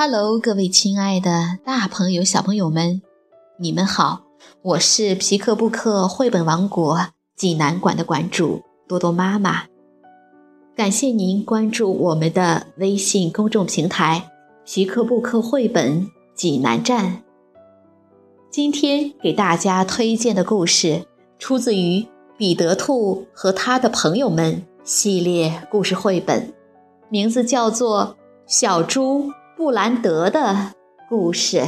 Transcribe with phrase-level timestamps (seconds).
[0.00, 3.02] Hello，各位亲爱的大朋友、小朋友们，
[3.58, 4.20] 你们好！
[4.62, 9.64] 我是皮克布克绘本王国济南馆的馆主多多妈妈。
[10.76, 14.30] 感谢您关注我们的微信公众平台
[14.64, 17.24] “皮克布克绘本济南站”。
[18.52, 21.08] 今天给大家推荐的故事
[21.40, 22.02] 出自于
[22.36, 24.54] 《彼得兔和他的朋友们》
[24.84, 26.54] 系列故事绘本，
[27.08, 29.24] 名字叫做《小猪》。
[29.58, 30.72] 布兰德的
[31.08, 31.64] 故事。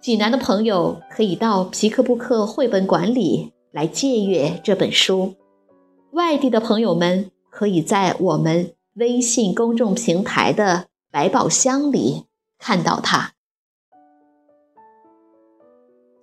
[0.00, 5.36] 济南的朋友可以到皮克布克绘本馆里来借阅这本书，
[6.10, 12.24] 外地的朋友们可以在我们微信公众平台的百宝箱里
[12.58, 13.30] 看到它。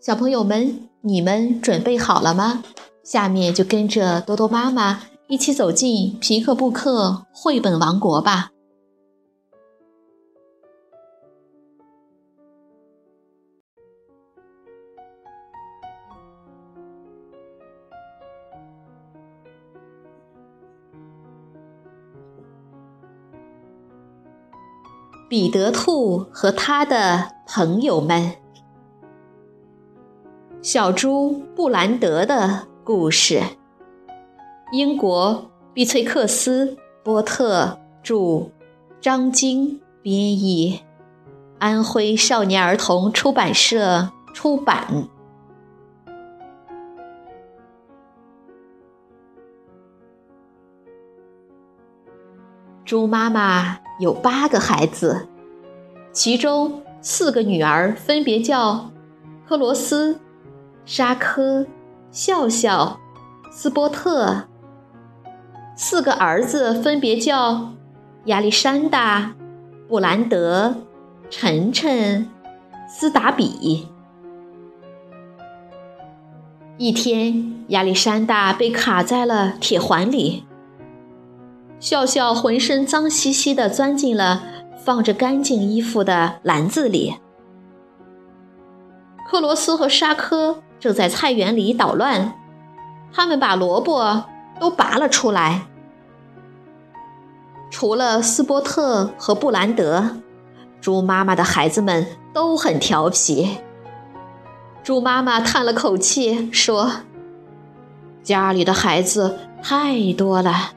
[0.00, 2.64] 小朋友们，你们准备好了吗？
[3.04, 8.52] 下面就跟着多多妈妈一起走进皮克布克绘本王国吧。
[25.28, 28.36] 彼得兔和他的朋友们，
[30.62, 33.42] 小猪布兰德的故事。
[34.70, 38.50] 英国碧翠克斯波特著，
[39.00, 40.82] 张晶编译，
[41.58, 45.08] 安徽少年儿童出版社出版。
[52.86, 53.80] 猪妈妈。
[53.98, 55.26] 有八个孩子，
[56.12, 58.90] 其中四个女儿分别叫
[59.48, 60.20] 克罗斯、
[60.84, 61.66] 沙科、
[62.10, 63.00] 笑笑、
[63.50, 64.48] 斯波特；
[65.74, 67.72] 四个儿子分别叫
[68.26, 69.34] 亚历山大、
[69.88, 70.76] 布兰德、
[71.30, 72.28] 晨晨、
[72.86, 73.88] 斯达比。
[76.76, 80.44] 一天，亚历山大被卡在了铁环里。
[81.78, 84.42] 笑笑浑身脏兮兮地钻进了
[84.84, 87.16] 放着干净衣服的篮子里。
[89.28, 92.34] 克罗斯和沙科正在菜园里捣乱，
[93.12, 94.24] 他们把萝卜
[94.60, 95.66] 都拔了出来。
[97.70, 100.18] 除了斯波特和布兰德，
[100.80, 103.58] 猪妈妈的孩子们都很调皮。
[104.84, 106.90] 猪妈妈叹了口气说
[108.22, 110.70] ：“家里的孩子太多了。”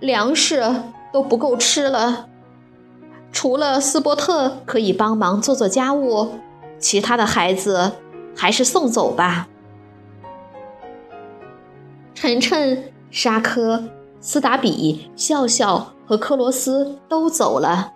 [0.00, 0.62] 粮食
[1.12, 2.28] 都不够吃了。
[3.32, 6.38] 除了斯波特可以帮忙做做家务，
[6.78, 7.92] 其他的孩子
[8.34, 9.48] 还是送走吧。
[12.14, 13.84] 晨晨、沙科、
[14.20, 17.92] 斯达比、笑笑和克罗斯都走了。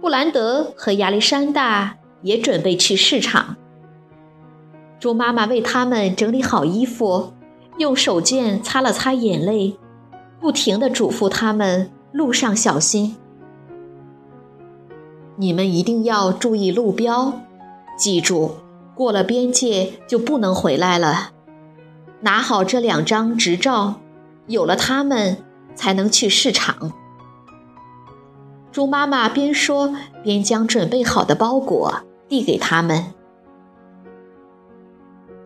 [0.00, 3.56] 布兰德和亚历山大也准备去市场。
[4.98, 7.32] 猪妈妈为他们整理好衣服。
[7.78, 9.78] 用手绢擦了擦眼泪，
[10.40, 13.16] 不停地嘱咐他们路上小心。
[15.36, 17.40] 你们一定要注意路标，
[17.96, 18.56] 记住
[18.94, 21.30] 过了边界就不能回来了。
[22.20, 24.00] 拿好这两张执照，
[24.46, 25.38] 有了它们
[25.74, 26.92] 才能去市场。
[28.72, 33.14] 猪妈妈边说边将准备好的包裹递给他们。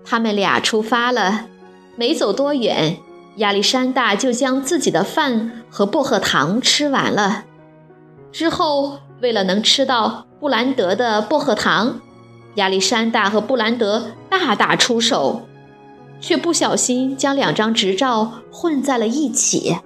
[0.04, 1.46] 他们俩出发了。
[1.94, 2.96] 没走多远，
[3.36, 7.44] 亚历山大就将自己的饭和薄荷糖吃完了。
[8.30, 12.00] 之后，为了能吃到布兰德的薄荷糖，
[12.56, 15.42] 亚历山大和布兰德大打出手，
[16.20, 19.78] 却不小心将两张执照混在了一起。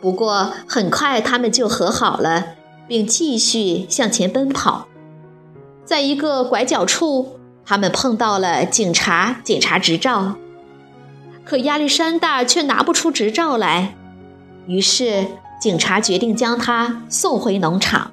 [0.00, 2.46] 不过，很快他们就和好了，
[2.88, 4.88] 并继续向前奔跑。
[5.84, 7.38] 在一个拐角处。
[7.64, 10.34] 他们碰到了警察检查执照，
[11.44, 13.94] 可亚历山大却拿不出执照来，
[14.66, 15.26] 于是
[15.60, 18.12] 警察决定将他送回农场。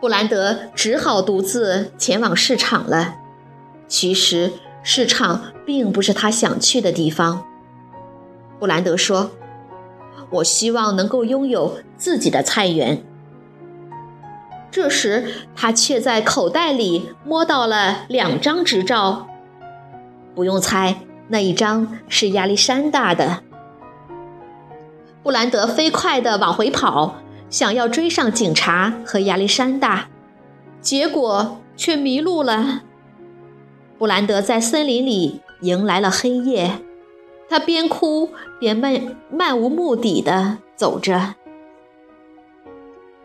[0.00, 3.16] 布兰德只好独自前往市场了。
[3.86, 4.52] 其实
[4.82, 7.44] 市场并不是他想去的地方。
[8.58, 9.30] 布兰德说
[10.30, 13.04] ：“我希望能够拥有自己的菜园。”
[14.70, 19.28] 这时，他却在口袋里摸到了两张执照。
[20.34, 20.96] 不用猜，
[21.28, 23.42] 那一张是亚历山大的。
[25.22, 27.16] 布兰德飞快地往回跑，
[27.48, 30.08] 想要追上警察和亚历山大，
[30.80, 32.82] 结果却迷路了。
[33.96, 36.72] 布兰德在森林里迎来了黑夜，
[37.48, 41.36] 他边哭边漫漫无目的地走着。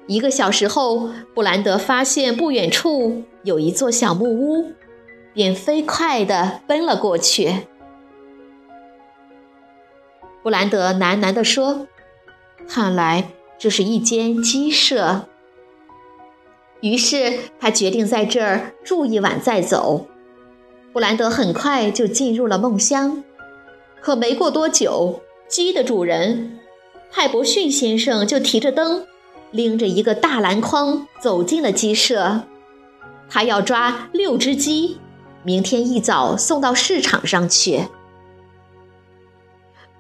[0.08, 4.72] 一个小时后，布兰德发现不远处有一座小木屋，
[5.34, 7.68] 便飞快地奔了过去。
[10.42, 11.88] 布兰德喃喃地说
[12.68, 15.28] ：“看来这是一间鸡舍。”
[16.82, 20.08] 于是他决定在这儿住一晚再走。
[20.94, 23.24] 布兰德很快就进入了梦乡，
[24.02, 26.60] 可没过多久，鸡的主人
[27.12, 29.06] 派伯逊先生就提着灯。
[29.52, 32.44] 拎着一个大篮筐走进了鸡舍，
[33.28, 35.00] 他要抓六只鸡，
[35.44, 37.88] 明天一早送到市场上去。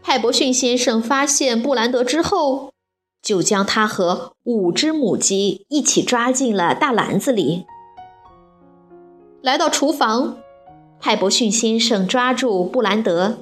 [0.02, 2.72] 派伯逊先生发现布兰德之后，
[3.22, 7.66] 就将他和五只母鸡一起抓进了大篮子里。
[9.42, 10.38] 来到厨房，
[11.00, 13.38] 派伯逊先生抓住布兰德，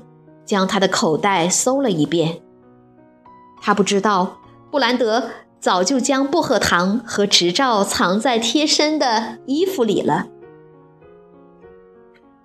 [0.46, 2.42] 将他的口袋搜了一遍。
[3.62, 4.38] 他不知道
[4.72, 5.30] 布兰德。
[5.60, 10.28] 早就将薄荷糖和执照藏在贴身的衣服里了。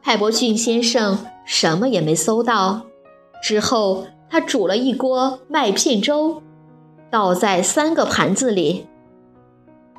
[0.03, 2.83] 派伯逊先生什么也没搜到。
[3.43, 6.43] 之后，他煮了一锅麦片粥，
[7.11, 8.87] 倒在三个盘子里，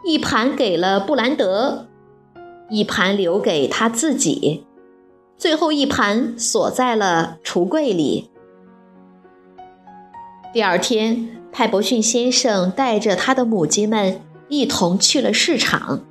[0.06, 1.88] 一盘给了布兰德，
[2.70, 4.66] 一盘留给他自己，
[5.38, 8.30] 最后一盘锁在了橱柜里。
[10.54, 11.40] 第二天。
[11.56, 16.02] 派伯逊先生带着他的母鸡们一同去了市场。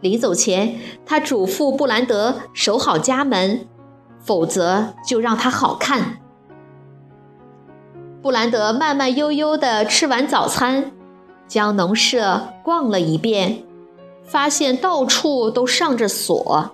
[0.00, 3.68] 临走前，他嘱咐布兰德守好家门，
[4.18, 6.18] 否则就让他好看。
[8.22, 10.92] 布兰德慢慢悠悠地吃完早餐，
[11.46, 13.64] 将农舍逛了一遍，
[14.24, 16.70] 发现到处都上着锁。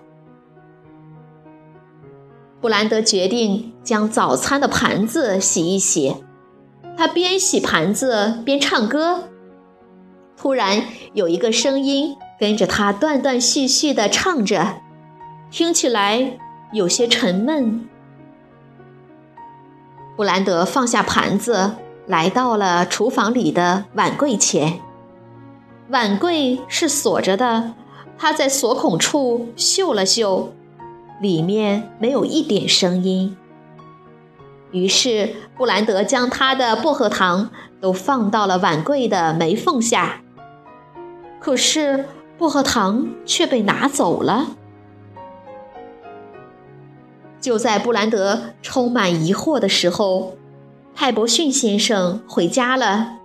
[2.59, 6.15] 布兰德决定将早餐的盘子洗一洗。
[6.97, 9.25] 他边洗盘子边唱歌，
[10.35, 10.83] 突然
[11.13, 14.81] 有一个声音跟着他断断续续地唱着，
[15.49, 16.37] 听起来
[16.71, 17.87] 有些沉闷。
[20.15, 21.75] 布兰德放下盘子，
[22.05, 24.79] 来到了厨房里的碗柜前。
[25.89, 27.73] 碗柜是锁着的，
[28.17, 30.53] 他在锁孔处嗅了嗅，
[31.21, 33.37] 里面没有一点声音。
[34.71, 37.49] 于是，布兰德将他的薄荷糖
[37.79, 40.21] 都放到了碗柜的门缝下。
[41.39, 42.05] 可是，
[42.37, 44.55] 薄荷糖却被拿走了。
[47.39, 50.33] 就在布兰德充满疑惑的时候，
[50.93, 53.19] 泰伯逊先生回家了。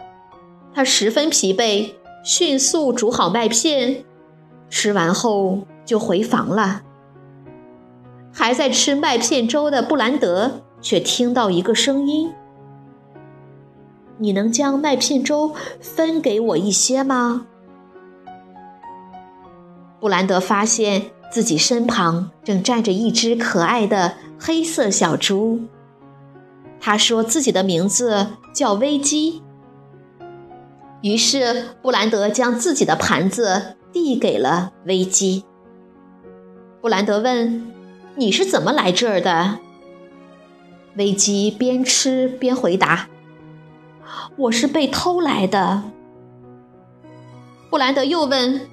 [0.75, 1.93] 他十分疲惫，
[2.25, 4.05] 迅速煮好麦片，
[4.71, 6.83] 吃完后就回房了。
[8.33, 10.63] 还在吃麦片粥的布兰德。
[10.83, 12.33] 却听到一个声音
[14.19, 17.47] ：“你能将麦片粥分给我一些吗？”
[20.03, 25.61] 布兰德发现自己身旁正站着一只可爱的黑色小猪。
[26.81, 29.43] 他说自己的名字叫危机。
[31.03, 35.45] 于是布兰德将自己的盘子递给了危机。
[36.81, 37.73] 布兰德问
[38.17, 39.61] ：“你是怎么来这儿的？”
[40.99, 43.09] 危机边吃边回答
[44.37, 45.85] ：“我是被偷来的。”
[47.71, 48.69] 布兰德又问：“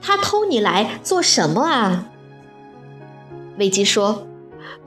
[0.00, 2.08] 他偷你来做什么啊？”
[3.58, 4.26] 危机说：“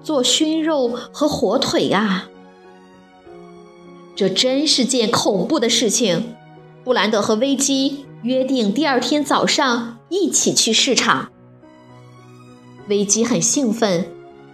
[0.03, 2.29] 做熏肉和火腿啊。”
[4.15, 6.35] 这真是件恐怖的事情。
[6.83, 11.29] 布兰德和危机约定第二天早上一起去市场。
[12.87, 14.07] 危机很兴奋。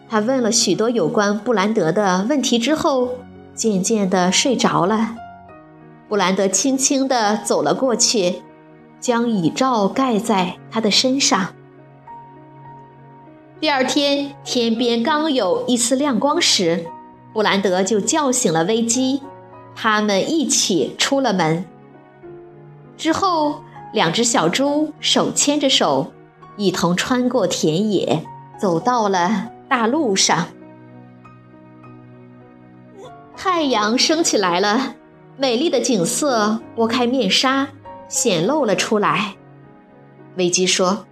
[0.07, 3.15] 他问了许多有关布兰德的问题之后，
[3.55, 5.15] 渐渐地睡着了。
[6.07, 8.43] 布兰德轻轻地走了过去，
[9.05, 11.53] 将椅罩盖在他的身上。
[13.59, 16.87] 第二天天边刚有一丝亮光时，
[17.31, 19.21] 布兰德就叫醒了危机，
[19.75, 21.63] 他们一起出了门。
[22.97, 23.61] 之后，
[23.93, 26.11] 两只小猪手牵着手，
[26.57, 28.25] 一同穿过田野，
[28.59, 29.51] 走到了。
[29.69, 30.47] 大路上，
[33.37, 34.95] 太阳升起来了，
[35.37, 37.67] 美丽的景色拨开面纱，
[38.07, 39.35] 显露了出来。
[40.37, 41.05] 维基说：“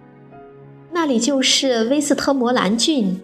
[0.92, 3.22] 那里就是威斯特摩兰郡。”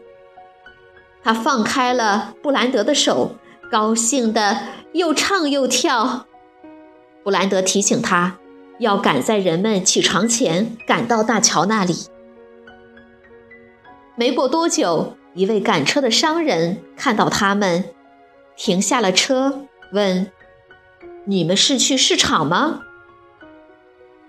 [1.23, 3.37] 他放开了布兰德的手，
[3.71, 4.59] 高兴的
[4.93, 6.27] 又唱又跳。
[7.23, 8.39] 布兰德提醒他，
[8.79, 11.95] 要赶在人们起床前赶到大桥那里。
[14.17, 15.17] 没过多久。
[15.33, 17.85] 一位赶车的商人看到他们，
[18.57, 19.61] 停下了车，
[19.93, 20.29] 问
[21.25, 22.81] ：“你们是去市场吗？”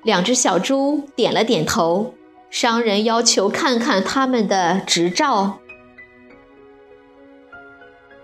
[0.04, 2.14] 两只小猪点了点头。
[2.50, 5.60] 商人要求看看他们的执照。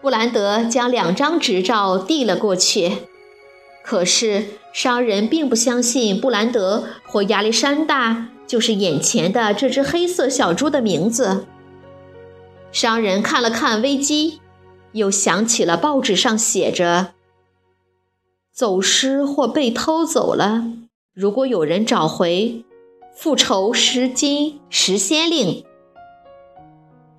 [0.01, 2.91] 布兰德将两张执照递了过去，
[3.85, 11.45] 可是商人并不相信布兰德或亚历山大就是眼前的这只黑色小猪的名字。
[12.73, 14.41] 商人看了看危机，
[14.91, 17.13] 又想起了报纸上写着
[18.51, 20.65] ：“走失或被偷走了，
[21.17, 22.63] 如果有人找回。”
[23.19, 25.65] 复仇十金十先令，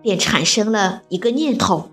[0.00, 1.90] 便产生了一个念头。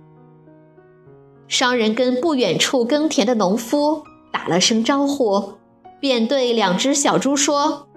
[1.47, 5.53] 商人跟不远处耕田的农夫打了声招呼，
[5.99, 7.87] 便对两只小猪说：“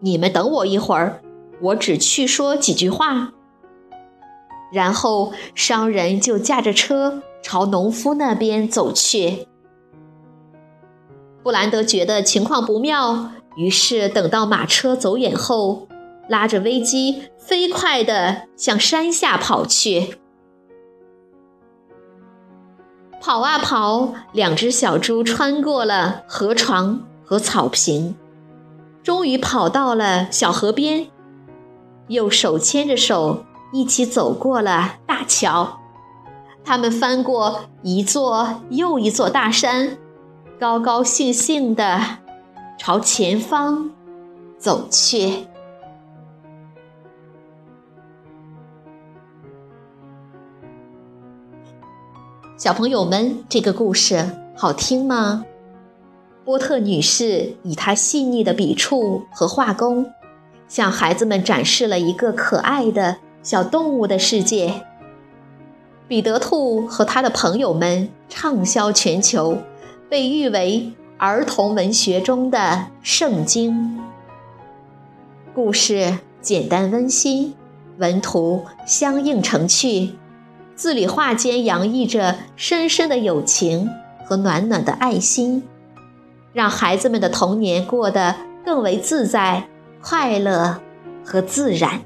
[0.00, 1.20] 你们等我一会儿，
[1.60, 3.34] 我只去说几句话。”
[4.72, 9.46] 然后商人就驾着车朝农夫那边走去。
[11.46, 13.30] 布兰德觉得情况不妙。
[13.54, 15.86] 于是，等到马车走远后，
[16.28, 20.18] 拉着危机飞快地向山下跑去。
[23.20, 28.16] 跑啊跑，两只小猪穿过了河床和草坪，
[29.04, 31.06] 终于跑到了小河边，
[32.08, 35.78] 又手牵着手一起走过了大桥。
[36.64, 39.96] 他们翻过一座又一座大山，
[40.58, 42.00] 高高兴兴地。
[42.78, 43.90] 朝前方
[44.58, 45.46] 走去，
[52.56, 55.44] 小朋友们，这个故事好听吗？
[56.44, 60.10] 波特女士以她细腻的笔触和画工，
[60.68, 64.86] 向孩子们展示了一个可爱的小动物的世界。
[66.08, 69.58] 彼得兔和他的朋友们畅销全球，
[70.08, 70.92] 被誉为。
[71.18, 73.98] 儿童文学中的圣经，
[75.54, 77.54] 故事简单温馨，
[77.96, 80.10] 文图相映成趣，
[80.74, 83.88] 字里画间洋溢着深深的友情
[84.26, 85.66] 和暖暖的爱心，
[86.52, 89.66] 让孩子们的童年过得更为自在、
[90.02, 90.82] 快乐
[91.24, 92.02] 和自然。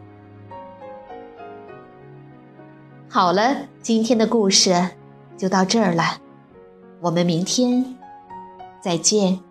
[3.08, 4.90] 好了，今天的故事
[5.36, 6.18] 就到这儿了，
[7.00, 8.00] 我们明天。
[8.80, 9.49] 再见。